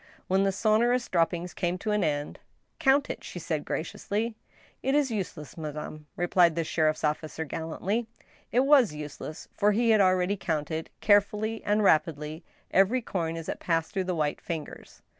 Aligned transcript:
When 0.27 0.45
the 0.45 0.51
sonorous 0.51 1.07
dropping 1.07 1.47
came 1.49 1.77
to 1.77 1.91
an 1.91 2.03
end 2.03 2.39
—'"Count 2.79 3.07
it," 3.11 3.23
she 3.23 3.37
said, 3.37 3.63
graciously." 3.63 4.35
It 4.81 4.95
is 4.95 5.11
useless, 5.11 5.55
madame," 5.59 6.07
replied 6.15 6.55
the 6.55 6.63
sheriff's 6.63 7.03
officer 7.03 7.45
gallantly. 7.45 8.07
It 8.51 8.61
was 8.61 8.95
useless, 8.95 9.47
for 9.55 9.73
he 9.73 9.91
had 9.91 10.01
already 10.01 10.37
counted 10.37 10.89
carefully 11.01 11.63
and 11.63 11.83
rapidly 11.83 12.43
every 12.71 13.03
coin 13.03 13.37
as 13.37 13.47
it 13.47 13.59
passed 13.59 13.91
through 13.93 14.05
the 14.05 14.15
white 14.15 14.41
fingers. 14.41 15.03